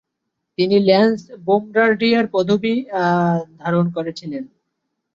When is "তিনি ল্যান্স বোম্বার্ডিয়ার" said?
0.57-2.25